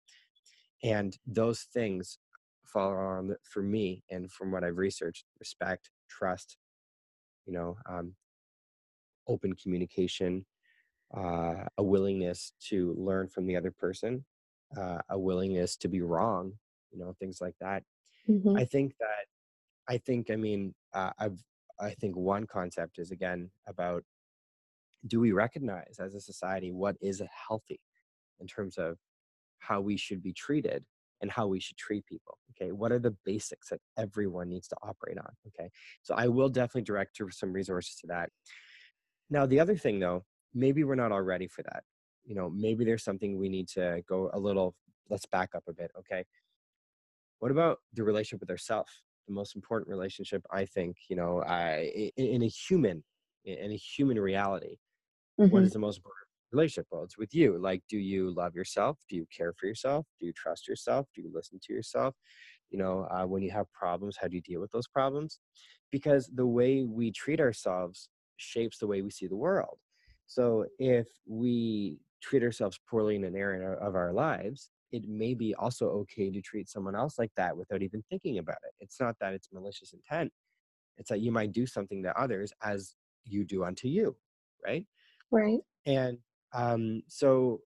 [0.84, 2.18] and those things
[2.66, 6.58] fall on for me and from what i've researched respect trust,
[7.46, 8.14] you know, um,
[9.28, 10.46] open communication,
[11.16, 14.24] uh, a willingness to learn from the other person,
[14.78, 16.54] uh, a willingness to be wrong,
[16.92, 17.84] you know, things like that.
[18.30, 18.58] Mm-hmm.
[18.58, 19.26] I think that,
[19.90, 21.40] I think, I mean, uh, I've,
[21.80, 24.04] I think one concept is again about
[25.08, 27.80] do we recognize as a society what is healthy
[28.40, 28.98] in terms of
[29.60, 30.84] how we should be treated
[31.22, 32.72] and how we should treat people okay?
[32.72, 35.70] What are the basics that everyone needs to operate on okay?
[36.04, 38.30] So i will definitely direct some resources to that.
[39.30, 41.84] Now the other thing though maybe we're not all ready for that
[42.24, 42.50] you know?
[42.50, 44.76] Maybe there's something we need to go a little
[45.10, 46.24] let's back up a bit okay?
[47.40, 48.92] What about the relationship with ourselves
[49.28, 53.04] the most important relationship i think you know I, in a human
[53.46, 54.78] in a human reality
[55.40, 55.52] mm-hmm.
[55.52, 56.88] what is the most important relationship?
[56.92, 58.98] Well it's with you like do you love yourself?
[59.10, 60.06] Do you care for yourself?
[60.20, 61.08] Do you trust yourself?
[61.16, 62.16] Do you listen to yourself?
[62.70, 65.40] You know uh, when you have problems how do you deal with those problems?
[65.92, 69.78] Because the way we treat ourselves shapes the way we see the world.
[70.26, 75.56] So if we treat ourselves poorly in an area of our lives it may be
[75.56, 78.74] also okay to treat someone else like that without even thinking about it.
[78.80, 80.32] It's not that it's malicious intent.
[80.98, 84.16] It's that you might do something to others as you do unto you
[84.66, 84.86] right?
[85.32, 85.60] Right.
[85.86, 86.20] And
[86.54, 87.62] um so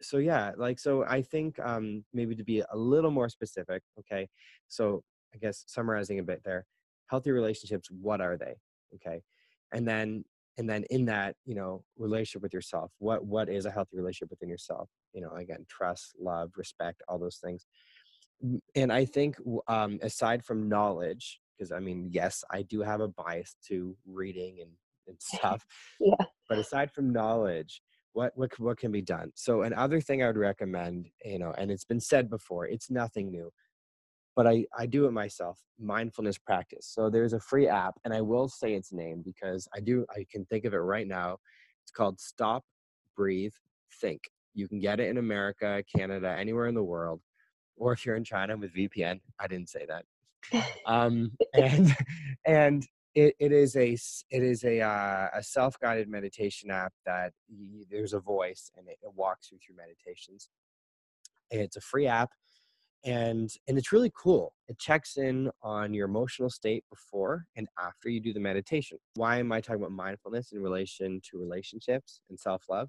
[0.00, 4.28] so yeah like so i think um maybe to be a little more specific okay
[4.68, 5.02] so
[5.34, 6.64] i guess summarizing a bit there
[7.06, 8.54] healthy relationships what are they?
[8.94, 9.22] Okay
[9.72, 10.24] and then
[10.58, 14.30] and then in that you know relationship with yourself what what is a healthy relationship
[14.30, 14.88] within yourself?
[15.12, 17.66] You know again trust love respect all those things.
[18.74, 23.08] And i think um aside from knowledge because i mean yes i do have a
[23.08, 24.70] bias to reading and,
[25.08, 25.64] and stuff
[26.00, 26.24] yeah.
[26.48, 29.30] but aside from knowledge what what what can be done?
[29.34, 33.30] So another thing i would recommend you know and it's been said before it's nothing
[33.30, 33.50] new
[34.38, 36.86] but i i do it myself mindfulness practice.
[36.86, 40.24] So there's a free app and i will say its name because i do i
[40.30, 41.38] can think of it right now.
[41.82, 42.64] It's called stop
[43.16, 43.52] breathe
[44.00, 44.22] think.
[44.54, 47.20] You can get it in america canada anywhere in the world
[47.76, 50.04] or if you're in china with vpn i didn't say that.
[50.86, 51.96] Um and
[52.46, 53.90] and it, it is a
[54.36, 58.86] it is a uh, a self guided meditation app that you, there's a voice and
[58.86, 60.48] it, it walks you through meditations.
[61.50, 62.30] It's a free app,
[63.04, 64.54] and and it's really cool.
[64.68, 68.98] It checks in on your emotional state before and after you do the meditation.
[69.14, 72.88] Why am I talking about mindfulness in relation to relationships and self love?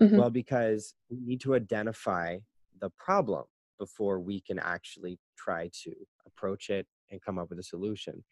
[0.00, 0.16] Mm-hmm.
[0.16, 2.38] Well, because we need to identify
[2.80, 3.44] the problem
[3.78, 5.92] before we can actually try to
[6.26, 8.22] approach it and come up with a solution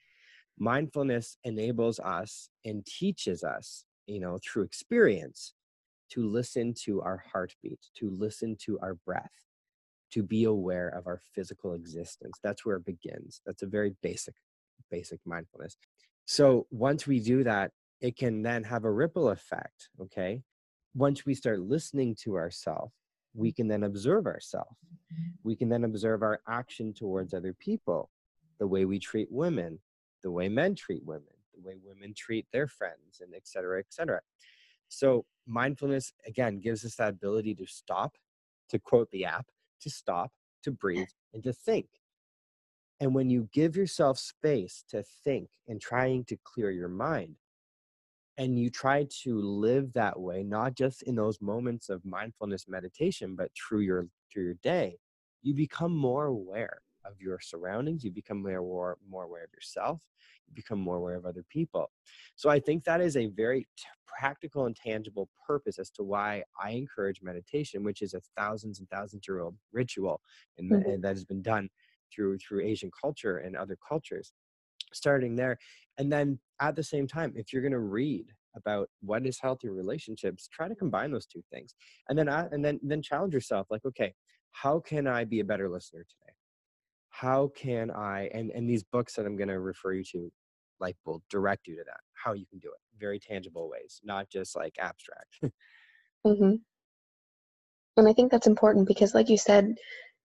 [0.60, 5.54] mindfulness enables us and teaches us you know through experience
[6.10, 9.30] to listen to our heartbeat to listen to our breath
[10.12, 12.38] to be aware of our physical existence.
[12.42, 13.40] That's where it begins.
[13.46, 14.34] That's a very basic
[14.90, 15.76] basic mindfulness.
[16.24, 20.42] So once we do that it can then have a ripple effect okay?
[20.94, 22.92] Once we start listening to ourselves
[23.34, 24.76] we can then observe ourselves
[25.44, 28.10] we can then observe our action towards other people
[28.58, 29.78] the way we treat women
[30.22, 33.86] the way men treat women, the way women treat their friends, and et cetera, et
[33.90, 34.20] cetera.
[34.88, 38.16] So mindfulness again gives us that ability to stop,
[38.70, 39.46] to quote the app,
[39.80, 40.30] to stop,
[40.64, 41.86] to breathe, and to think.
[43.00, 47.36] And when you give yourself space to think and trying to clear your mind,
[48.36, 53.36] and you try to live that way, not just in those moments of mindfulness meditation,
[53.36, 54.96] but through your through your day,
[55.42, 58.04] you become more aware of your surroundings.
[58.04, 60.00] You become more more aware of yourself.
[60.54, 61.90] Become more aware of other people.
[62.36, 66.42] So I think that is a very t- practical and tangible purpose as to why
[66.62, 70.20] I encourage meditation, which is a thousands and thousands year old ritual,
[70.58, 70.90] and, mm-hmm.
[70.90, 71.68] and that has been done
[72.12, 74.32] through through Asian culture and other cultures.
[74.92, 75.56] Starting there,
[75.98, 78.26] and then at the same time, if you're going to read
[78.56, 81.74] about what is healthy relationships, try to combine those two things,
[82.08, 83.68] and then uh, and then then challenge yourself.
[83.70, 84.12] Like, okay,
[84.52, 86.32] how can I be a better listener today?
[87.10, 90.32] How can I and and these books that I'm going to refer you to,
[90.80, 92.00] like, will direct you to that.
[92.12, 95.38] How you can do it, very tangible ways, not just like abstract.
[96.26, 96.54] mm-hmm.
[97.96, 99.74] And I think that's important because, like you said,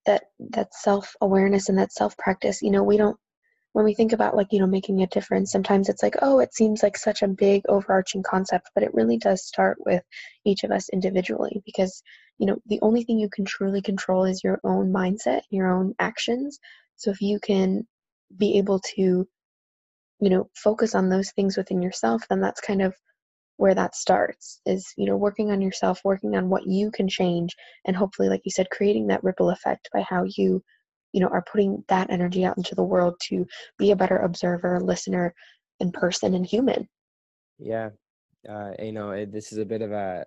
[0.06, 3.18] that that self awareness and that self practice you know we don't
[3.74, 6.54] when we think about like you know making a difference sometimes it's like oh it
[6.54, 10.04] seems like such a big overarching concept but it really does start with
[10.46, 12.02] each of us individually because
[12.38, 15.94] you know the only thing you can truly control is your own mindset your own
[16.00, 16.60] actions
[16.96, 17.86] so if you can
[18.38, 19.28] be able to
[20.20, 22.96] you know focus on those things within yourself then that's kind of
[23.58, 27.56] where that starts is you know working on yourself working on what you can change
[27.86, 30.62] and hopefully like you said creating that ripple effect by how you
[31.14, 33.46] you know are putting that energy out into the world to
[33.78, 35.34] be a better observer listener
[35.80, 36.88] and person and human.
[37.58, 37.90] Yeah
[38.50, 40.26] uh, you know it, this is a bit of a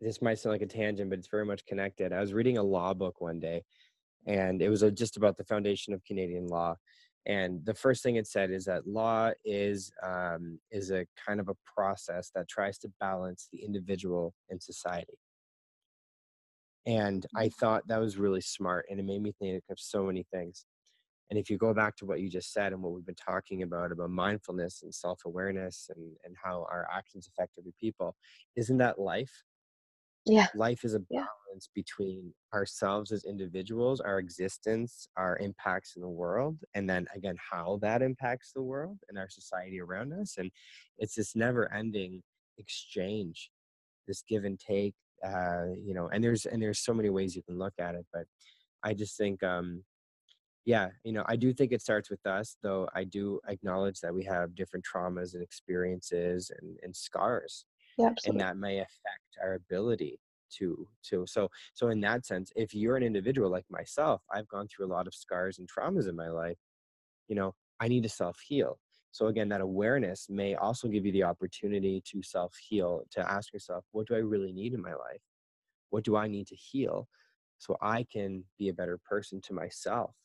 [0.00, 2.12] this might sound like a tangent but it's very much connected.
[2.12, 3.62] I was reading a law book one day
[4.26, 6.74] and it was a, just about the foundation of canadian law
[7.26, 11.48] and the first thing it said is that law is um, is a kind of
[11.48, 15.18] a process that tries to balance the individual and society.
[16.86, 17.54] And i mm-hmm.
[17.58, 20.66] thought that was really smart and it made me think of so many things.
[21.30, 23.62] And if you go back to what you just said and what we've been talking
[23.62, 28.14] about about mindfulness and self-awareness and and how our actions affect other people
[28.56, 29.44] isn't that life
[30.26, 31.58] yeah life is a balance yeah.
[31.74, 37.78] between ourselves as individuals our existence our impacts in the world and then again how
[37.82, 40.50] that impacts the world and our society around us and
[40.98, 42.22] it's this never ending
[42.58, 43.50] exchange
[44.06, 44.94] this give and take
[45.26, 48.06] uh you know and there's and there's so many ways you can look at it
[48.12, 48.24] but
[48.82, 49.82] i just think um
[50.64, 54.14] yeah you know i do think it starts with us though i do acknowledge that
[54.14, 57.66] we have different traumas and experiences and, and scars
[57.98, 60.18] yeah, and that may affect our ability
[60.58, 64.68] to to so so in that sense if you're an individual like myself i've gone
[64.68, 66.58] through a lot of scars and traumas in my life
[67.28, 68.78] you know i need to self heal
[69.14, 73.52] so again that awareness may also give you the opportunity to self heal to ask
[73.52, 75.22] yourself what do i really need in my life?
[75.90, 77.06] What do i need to heal
[77.58, 80.16] so i can be a better person to myself?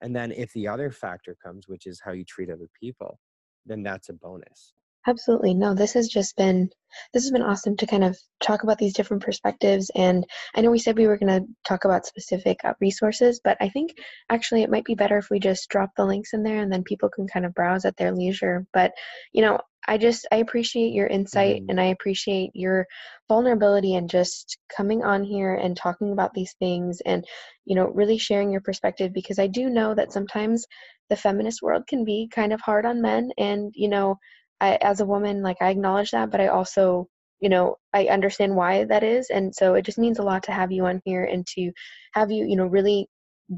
[0.00, 3.20] And then if the other factor comes which is how you treat other people
[3.64, 4.72] then that's a bonus
[5.06, 5.54] Absolutely.
[5.54, 6.68] No, this has just been
[7.12, 10.70] this has been awesome to kind of talk about these different perspectives and I know
[10.70, 13.94] we said we were going to talk about specific uh, resources, but I think
[14.30, 16.84] actually it might be better if we just drop the links in there and then
[16.84, 18.66] people can kind of browse at their leisure.
[18.72, 18.92] But,
[19.32, 21.70] you know, I just I appreciate your insight mm-hmm.
[21.70, 22.86] and I appreciate your
[23.28, 27.24] vulnerability and just coming on here and talking about these things and
[27.64, 30.66] you know really sharing your perspective because I do know that sometimes
[31.08, 34.16] the feminist world can be kind of hard on men and you know
[34.60, 37.08] I, as a woman, like I acknowledge that, but I also,
[37.40, 39.30] you know, I understand why that is.
[39.30, 41.72] And so it just means a lot to have you on here and to
[42.14, 43.08] have you, you know, really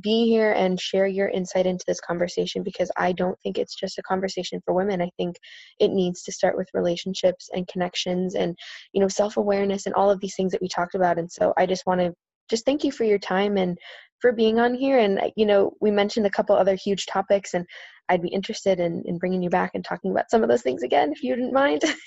[0.02, 3.98] be here and share your insight into this conversation because I don't think it's just
[3.98, 5.00] a conversation for women.
[5.00, 5.36] I think
[5.78, 8.56] it needs to start with relationships and connections and,
[8.92, 11.18] you know, self awareness and all of these things that we talked about.
[11.18, 12.12] And so I just want to
[12.50, 13.78] just thank you for your time and
[14.20, 14.98] for being on here.
[14.98, 17.66] And, you know, we mentioned a couple other huge topics, and
[18.08, 20.82] I'd be interested in, in bringing you back and talking about some of those things
[20.82, 21.82] again, if you didn't mind.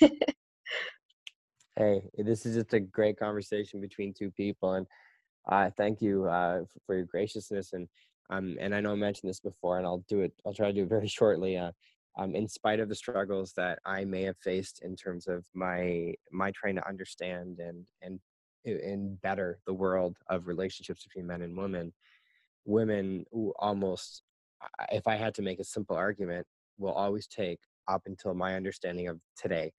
[1.76, 4.74] hey, this is just a great conversation between two people.
[4.74, 4.86] And
[5.50, 7.72] uh, thank you uh, for your graciousness.
[7.72, 7.88] And,
[8.30, 10.72] um, and I know I mentioned this before, and I'll do it, I'll try to
[10.72, 11.56] do it very shortly.
[11.56, 11.72] Uh,
[12.18, 16.12] um, in spite of the struggles that I may have faced in terms of my
[16.30, 18.20] my trying to understand and and
[18.64, 21.92] and better the world of relationships between men and women
[22.64, 23.24] women
[23.58, 24.22] almost
[24.90, 26.46] if i had to make a simple argument
[26.78, 27.58] will always take
[27.88, 29.72] up until my understanding of today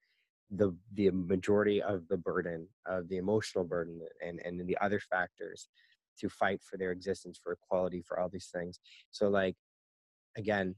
[0.51, 5.67] the the majority of the burden of the emotional burden and and the other factors
[6.19, 8.79] to fight for their existence for equality for all these things
[9.11, 9.55] so like
[10.37, 10.75] again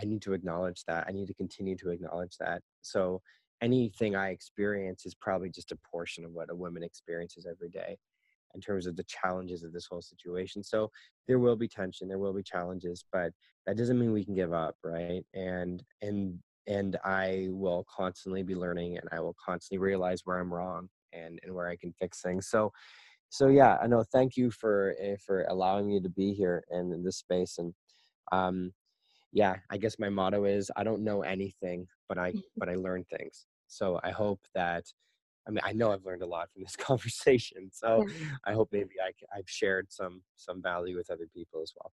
[0.00, 1.06] I need to acknowledge that.
[1.08, 2.62] I need to continue to acknowledge that.
[2.82, 3.22] So
[3.62, 7.98] anything I experience is probably just a portion of what a woman experiences every day
[8.54, 10.62] in terms of the challenges of this whole situation.
[10.62, 10.90] So
[11.26, 13.32] there will be tension, there will be challenges, but
[13.66, 15.24] that doesn't mean we can give up, right?
[15.34, 20.52] And and and I will constantly be learning and I will constantly realize where I'm
[20.52, 22.48] wrong and and where I can fix things.
[22.48, 22.72] So
[23.30, 26.92] so yeah, I know thank you for uh, for allowing me to be here and
[26.92, 27.74] in this space and
[28.32, 28.72] um
[29.32, 32.42] yeah, I guess my motto is I don't know anything, but I mm.
[32.56, 33.46] but I learn things.
[33.66, 34.84] So I hope that
[35.46, 37.70] I mean I know I've learned a lot from this conversation.
[37.72, 38.06] So
[38.44, 41.92] I hope maybe I, I've shared some some value with other people as well.